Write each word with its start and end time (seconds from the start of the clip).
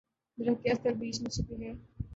درخت 0.37 0.63
کی 0.63 0.69
اصل 0.69 0.93
بیج 0.93 1.21
میں 1.21 1.29
چھپی 1.29 1.55
ہے۔ 1.63 1.73